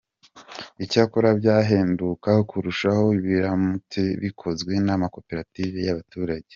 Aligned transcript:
icyakora 0.83 1.29
byahenduka 1.39 2.31
kurushaho 2.49 3.05
biramutse 3.25 4.01
bikozwe 4.21 4.73
n’amakoperative 4.85 5.77
y’abaturage. 5.87 6.47